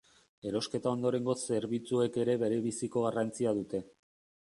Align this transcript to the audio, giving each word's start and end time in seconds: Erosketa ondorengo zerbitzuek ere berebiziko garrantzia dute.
Erosketa 0.51 0.93
ondorengo 0.97 1.35
zerbitzuek 1.51 2.19
ere 2.25 2.39
berebiziko 2.47 3.09
garrantzia 3.09 3.59
dute. 3.63 3.87